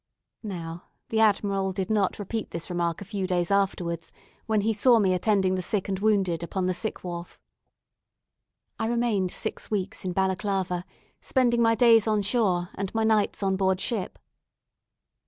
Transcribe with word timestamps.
Now, 0.41 0.85
the 1.09 1.19
Admiral 1.19 1.71
did 1.71 1.91
not 1.91 2.17
repeat 2.17 2.49
this 2.49 2.71
remark 2.71 3.01
a 3.01 3.05
few 3.05 3.27
days 3.27 3.51
afterwards, 3.51 4.11
when 4.47 4.61
he 4.61 4.73
saw 4.73 4.97
me 4.97 5.13
attending 5.13 5.53
the 5.53 5.61
sick 5.61 5.87
and 5.87 5.99
wounded 5.99 6.41
upon 6.41 6.65
the 6.65 6.73
sick 6.73 7.03
wharf. 7.03 7.39
I 8.79 8.87
remained 8.87 9.29
six 9.29 9.69
weeks 9.69 10.03
in 10.03 10.11
Balaclava, 10.13 10.85
spending 11.21 11.61
my 11.61 11.75
days 11.75 12.07
on 12.07 12.23
shore, 12.23 12.69
and 12.73 12.91
my 12.95 13.03
nights 13.03 13.43
on 13.43 13.55
board 13.57 13.79
ship. 13.79 14.17